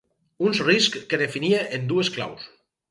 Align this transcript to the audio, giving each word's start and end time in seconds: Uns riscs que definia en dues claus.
Uns 0.47 0.61
riscs 0.69 1.05
que 1.13 1.21
definia 1.25 1.63
en 1.79 1.89
dues 1.95 2.15
claus. 2.19 2.51